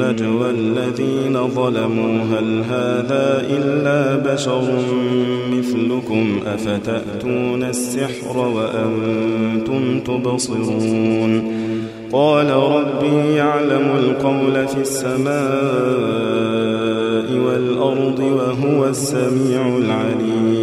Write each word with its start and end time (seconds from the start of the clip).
النجوى 0.00 0.50
الذين 0.50 1.48
ظلموا 1.48 2.22
هل 2.22 2.62
هذا 2.70 3.46
إلا 3.50 4.16
بشر 4.32 4.62
مثلكم؟ 5.52 6.40
أفتأتون 6.46 7.62
السحر 7.62 8.38
وأنتم 8.38 10.00
تبصرون؟ 10.00 11.52
قال 12.12 12.50
ربي 12.50 13.34
يعلم 13.36 13.96
القول 13.98 14.68
في 14.68 14.80
السماء 14.80 15.30
والأرض 17.46 18.18
وهو 18.18 18.88
السميع 18.88 19.78
العليم. 19.78 20.59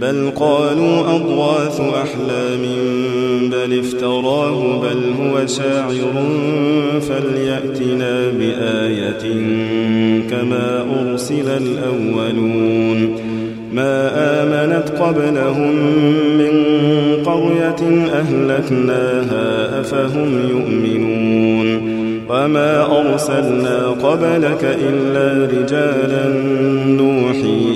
بل 0.00 0.30
قالوا 0.36 1.16
أضواث 1.16 1.80
أحلام 1.80 2.62
بل 3.50 3.78
افتراه 3.78 4.80
بل 4.80 5.12
هو 5.22 5.46
شاعر 5.46 6.24
فليأتنا 7.00 8.28
بآية 8.38 9.22
كما 10.30 10.86
أرسل 11.00 11.48
الأولون 11.48 13.16
ما 13.72 14.10
آمنت 14.42 14.88
قبلهم 15.00 15.74
من 16.38 16.52
قرية 17.24 18.06
أهلكناها 18.12 19.80
أفهم 19.80 20.48
يؤمنون 20.50 21.96
وما 22.28 23.00
أرسلنا 23.00 23.88
قبلك 23.88 24.78
إلا 24.88 25.46
رجالا 25.46 26.28
نوحي 26.86 27.75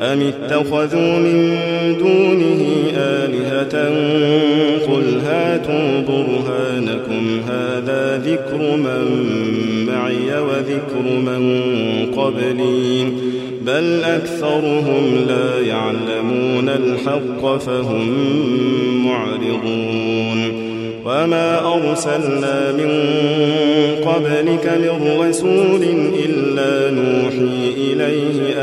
أم 0.00 0.20
اتخذوا 0.20 1.18
من 1.18 1.56
دونه 1.98 2.92
آلهة 2.96 3.88
قل 4.86 5.20
هاتوا 5.26 6.00
برهانكم 6.08 7.40
هذا 7.48 8.18
ذكر 8.18 8.76
من 8.76 9.06
معي 9.86 10.40
وذكر 10.40 11.02
من 11.02 11.62
قبلي 12.16 13.04
بل 13.66 14.04
أكثرهم 14.04 15.24
لا 15.28 15.60
يعلمون 15.60 16.68
الحق 16.68 17.58
فهم 17.58 18.08
معرضون 19.06 20.68
وما 21.04 21.74
أرسلنا 21.74 22.72
من 22.72 22.90
قبلك 24.04 24.66
من 24.66 25.20
رسول 25.20 25.82
إلا 26.24 26.90
نوحي 26.90 27.72
إليه 27.76 28.62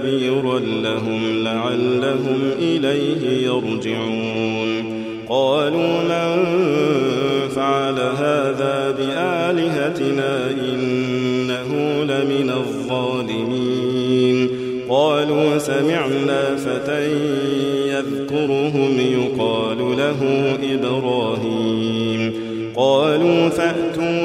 كبيرا 0.00 0.58
لهم 0.58 1.44
لعلهم 1.44 2.40
إليه 2.58 3.46
يرجعون. 3.46 5.00
قالوا 5.28 6.02
من 6.02 6.46
فعل 7.54 7.94
هذا 7.94 8.94
بآلهتنا 8.98 10.50
إنه 10.50 11.68
لمن 12.04 12.50
الظالمين. 12.50 14.48
قالوا 14.88 15.58
سمعنا 15.58 16.56
فتى 16.56 17.10
يذكرهم 17.88 19.00
يقال 19.00 19.78
له 19.78 20.18
إبراهيم. 20.74 22.32
قالوا 22.76 23.48
فأتوا 23.48 24.19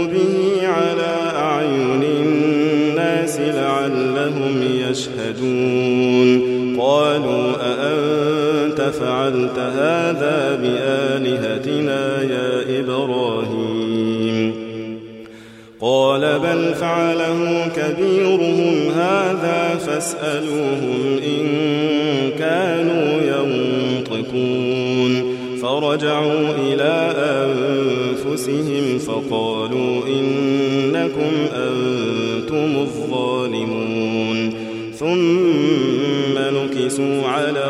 فعلت 9.00 9.60
هذا 9.60 10.60
بآلهتنا 10.62 12.24
يا 12.24 12.80
إبراهيم. 12.80 14.66
قال 15.82 16.22
بل 16.22 16.74
فعله 16.74 17.68
كبيرهم 17.76 18.92
هذا 18.96 19.76
فاسألوهم 19.86 21.20
إن 21.28 21.46
كانوا 22.40 23.22
ينطقون. 23.22 25.36
فرجعوا 25.62 26.50
إلى 26.68 27.14
أنفسهم 27.18 29.00
فقالوا 29.00 30.02
إنكم 30.08 31.32
أنتم 31.56 32.78
الظالمون. 32.78 34.54
ثم 35.00 36.36
نكسوا 36.38 37.28
على 37.28 37.70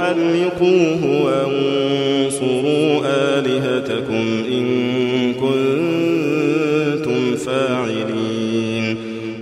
قالوا 0.00 0.44
حرقوه 0.44 1.02
وانصروا 1.24 3.00
آلهتكم 3.06 4.24
إن 4.52 4.64
كنتم 5.34 7.36
فاعلين. 7.36 8.96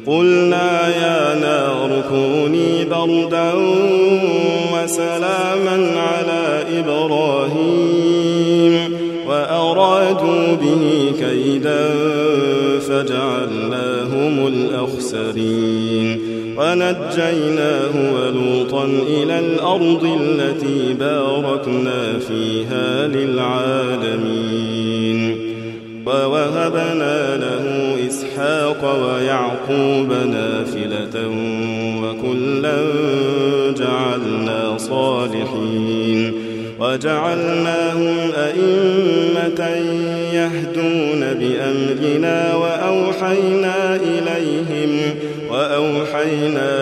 قلنا 0.06 0.88
يا 0.88 1.34
نار 1.40 2.02
كوني 2.10 2.84
بردا 2.84 3.52
وسلاما 4.74 6.00
على 6.00 6.44
إبراهيم 6.78 8.74
وأرادوا 9.28 10.56
به 10.62 10.82
كيدا 11.18 11.84
فجعلناهم 12.88 14.34
الأخسرين. 14.46 16.08
ونجيناه 16.58 17.94
إلى 19.06 19.38
الأرض 19.38 20.18
التي 20.20 20.92
باركنا 20.92 22.18
فيها 22.18 23.06
للعالمين 23.06 24.52
ووهبنا 26.06 27.36
له 27.36 27.96
إسحاق 28.08 29.04
ويعقوب 29.04 30.12
نافلة 30.12 31.28
وكلا 32.02 32.78
جعلنا 33.78 34.78
صالحين 34.78 36.32
وجعلناهم 36.80 38.16
أئمة 38.36 39.66
يهدون 40.32 41.20
بأمرنا 41.20 42.54
وأوحينا 42.54 43.96
إليهم 43.96 45.14
وأوحينا 45.50 46.81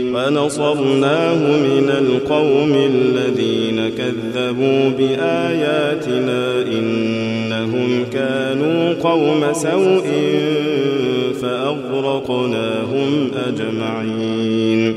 ونصرناه 0.13 1.35
من 1.57 1.89
القوم 1.89 2.73
الذين 2.75 3.89
كذبوا 3.89 4.89
بآياتنا 4.89 6.61
إنهم 6.61 8.05
كانوا 8.13 8.93
قوم 8.93 9.53
سوء 9.53 10.07
فأغرقناهم 11.41 13.31
أجمعين 13.47 14.95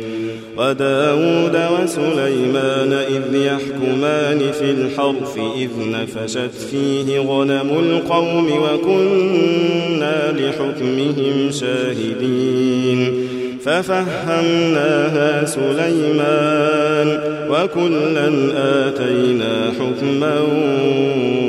وداود 0.59 1.59
وسليمان 1.83 2.93
إذ 2.93 3.35
يحكمان 3.35 4.53
في 4.53 4.71
الحرف 4.71 5.39
إذ 5.57 5.71
نفشت 5.91 6.55
فيه 6.71 7.19
غنم 7.19 7.71
القوم 7.79 8.47
وكنا 8.47 10.33
لحكمهم 10.33 11.51
شاهدين 11.51 13.24
ففهمناها 13.65 15.45
سليمان 15.45 17.21
وكلا 17.51 18.29
آتينا 18.57 19.73
حكما 19.81 20.41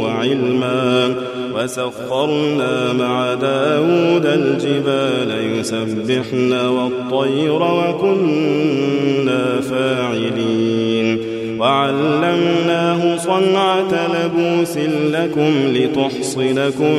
وعلما 0.02 1.14
وسخرنا 1.56 2.94
مع 2.94 3.34
داود 3.34 4.26
الجبال 4.26 5.60
يسبحن 5.60 6.54
والطير 6.54 7.62
وكنا 7.64 9.62
فاعلين 9.62 11.36
وعلمناه 11.60 13.18
صنعة 13.18 14.08
لبوس 14.16 14.78
لكم 15.12 15.54
لتحصنكم 15.74 16.96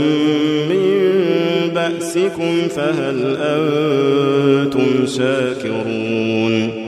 من 0.69 0.96
بأسكم 1.89 2.69
فهل 2.69 3.37
أنتم 3.41 5.07
شاكرون 5.07 6.87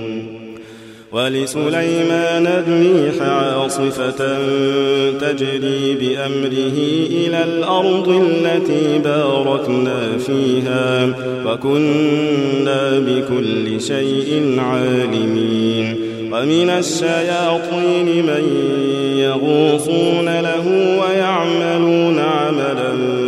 ولسليمان 1.12 2.46
الريح 2.46 3.22
عاصفة 3.22 4.38
تجري 5.20 5.94
بأمره 5.94 6.78
إلى 7.10 7.44
الأرض 7.44 8.08
التي 8.08 8.98
باركنا 8.98 10.18
فيها 10.26 11.06
وكنا 11.46 12.98
بكل 12.98 13.80
شيء 13.80 14.56
عالمين 14.58 15.96
ومن 16.32 16.70
الشياطين 16.70 18.26
من 18.26 18.44
يغوصون 19.18 20.40
له 20.40 20.98
ويعملون 21.00 22.18
عملا 22.18 23.27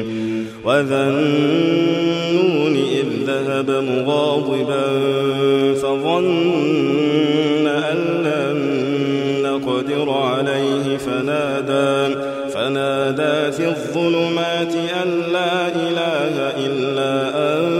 وذا 0.65 1.09
النون 1.09 2.75
إذ 2.75 3.05
ذهب 3.27 3.71
مغاضبا 3.71 4.85
فظن 5.73 7.67
أن 7.67 7.97
لن 8.23 8.59
نقدر 9.43 10.09
عليه 10.09 10.97
فنادى 10.97 12.15
فنادى 12.53 13.51
في 13.51 13.67
الظلمات 13.67 14.75
أن 14.75 15.09
لا 15.33 15.67
إله 15.67 16.53
إلا 16.67 17.13
أنت 17.57 17.71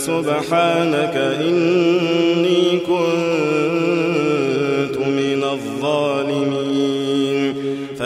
سبحانك 0.00 1.16
إني 1.40 2.78
كنت 2.78 3.25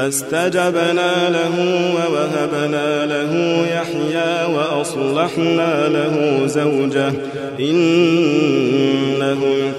فاستجبنا 0.00 1.28
له 1.28 1.54
ووهبنا 1.94 3.06
له 3.06 3.32
يحيى 3.66 4.54
وأصلحنا 4.54 5.88
له 5.88 6.46
زوجه 6.46 7.12
إنهم 7.60 8.92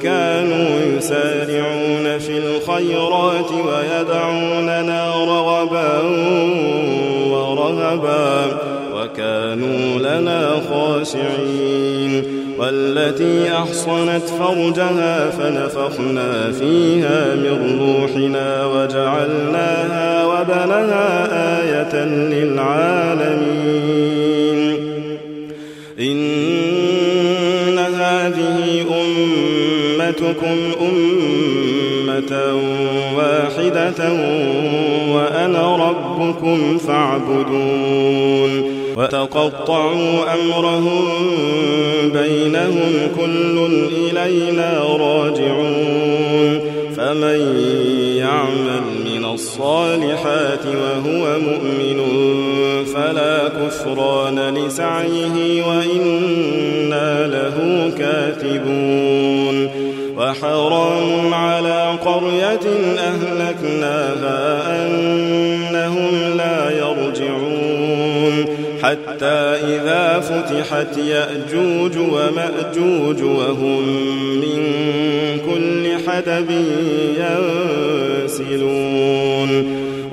كانوا 0.01 0.69
يسارعون 0.97 2.19
في 2.19 2.37
الخيرات 2.37 3.51
ويدعوننا 3.51 5.01
رغبا 5.25 6.01
ورهبا 7.31 8.45
وكانوا 8.95 9.99
لنا 9.99 10.61
خاشعين. 10.69 11.90
والتي 12.61 13.53
أحصنت 13.53 14.23
فرجها 14.39 15.29
فنفخنا 15.29 16.51
فيها 16.51 17.35
من 17.35 17.79
روحنا 17.79 18.65
وجعلناها 18.65 20.25
وبنها 20.25 21.27
آية 21.61 22.05
للعالمين. 22.05 23.41
إن 25.99 27.79
هذه 27.79 28.85
أمتكم 29.01 30.57
أمة 30.81 32.33
واحدة 33.17 34.13
وأنا 35.09 35.77
ربكم 36.21 36.77
فاعبدون. 36.77 38.81
وتقطعوا 38.97 40.33
أمرهم 40.33 41.03
بينهم 42.13 42.93
كل 43.19 43.67
إلينا 43.93 44.83
راجعون. 44.83 46.59
فمن 46.97 47.39
يعمل 48.17 48.81
من 49.05 49.25
الصالحات 49.33 50.65
وهو 50.65 51.39
مؤمن 51.39 51.99
فلا 52.93 53.47
كفران 53.47 54.57
لسعيه 54.57 55.63
وإنا 55.67 57.27
له 57.27 57.57
كاتبون. 57.97 59.69
وحرام 60.17 61.33
على 61.33 61.95
قرية 62.05 62.67
أهلكناها 62.97 64.41
حتى 68.83 69.39
إذا 69.65 70.19
فتحت 70.19 70.97
يأجوج 70.97 71.97
ومأجوج 71.97 73.23
وهم 73.23 73.83
من 74.35 74.59
كل 75.45 75.97
حدب 76.07 76.49
ينسلون. 78.27 79.80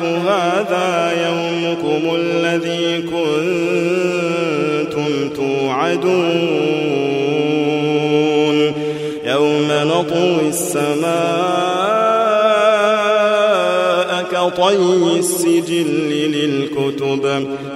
هذا 0.00 1.12
يومكم 1.26 2.02
الذي 2.16 3.02
كنتم 3.02 4.30
توعدون. 5.36 6.20
يوم 9.24 9.68
نطوي 9.70 10.48
السماء 10.48 11.10
كطي 14.32 15.18
السجل 15.18 15.90
للكتب 16.10 17.24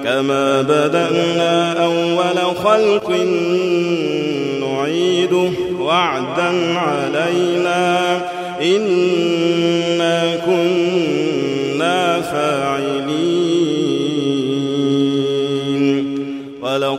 كما 0.05 0.63
بدأنا 0.63 1.85
أول 1.85 2.39
خلق 2.65 3.09
نعيده 4.61 5.51
وعدا 5.81 6.51
علينا. 6.79 7.85
إنا 8.63 9.14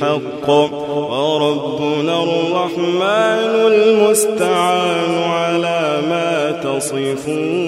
بالحق 0.00 0.50
وربنا 0.50 2.22
الرحمن 2.22 3.50
المستعان 3.72 5.22
على 5.22 6.02
ما 6.10 6.50
تصفون. 6.62 7.67